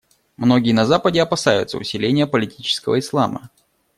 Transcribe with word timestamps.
Многие 0.35 0.71
на 0.71 0.87
Западе 0.87 1.21
опасаются 1.21 1.77
усиления 1.77 2.25
политического 2.25 2.97
Ислама. 2.97 3.51